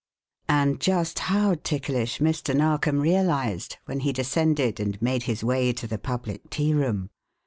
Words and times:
And 0.49 0.79
just 0.79 1.19
how 1.29 1.53
ticklish 1.63 2.17
Mr. 2.17 2.55
Narkom 2.55 2.99
realized 3.01 3.77
when 3.85 3.99
he 3.99 4.11
descended 4.11 4.79
and 4.79 4.99
made 4.99 5.21
his 5.29 5.43
way 5.43 5.71
to 5.73 5.85
the 5.85 5.99
public 5.99 6.49
tearoom. 6.49 7.11